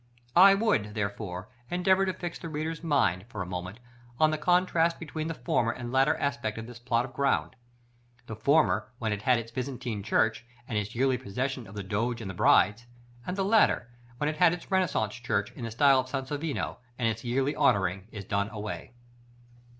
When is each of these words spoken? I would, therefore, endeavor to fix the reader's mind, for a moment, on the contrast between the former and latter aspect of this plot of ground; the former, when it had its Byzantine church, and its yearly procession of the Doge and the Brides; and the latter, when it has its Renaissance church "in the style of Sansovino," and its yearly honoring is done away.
I 0.35 0.55
would, 0.55 0.95
therefore, 0.95 1.49
endeavor 1.69 2.07
to 2.07 2.13
fix 2.13 2.39
the 2.39 2.49
reader's 2.49 2.83
mind, 2.83 3.25
for 3.29 3.43
a 3.43 3.45
moment, 3.45 3.79
on 4.19 4.31
the 4.31 4.37
contrast 4.39 4.99
between 4.99 5.27
the 5.27 5.35
former 5.35 5.69
and 5.71 5.91
latter 5.91 6.15
aspect 6.15 6.57
of 6.57 6.65
this 6.65 6.79
plot 6.79 7.05
of 7.05 7.13
ground; 7.13 7.55
the 8.25 8.35
former, 8.35 8.89
when 8.97 9.13
it 9.13 9.21
had 9.21 9.37
its 9.37 9.51
Byzantine 9.51 10.01
church, 10.01 10.43
and 10.67 10.75
its 10.75 10.95
yearly 10.95 11.19
procession 11.19 11.67
of 11.67 11.75
the 11.75 11.83
Doge 11.83 12.19
and 12.19 12.31
the 12.31 12.33
Brides; 12.33 12.87
and 13.27 13.37
the 13.37 13.45
latter, 13.45 13.91
when 14.17 14.27
it 14.27 14.37
has 14.37 14.51
its 14.55 14.71
Renaissance 14.71 15.13
church 15.17 15.51
"in 15.51 15.65
the 15.65 15.69
style 15.69 15.99
of 15.99 16.09
Sansovino," 16.09 16.77
and 16.97 17.07
its 17.07 17.23
yearly 17.23 17.55
honoring 17.55 18.07
is 18.11 18.25
done 18.25 18.49
away. 18.49 18.93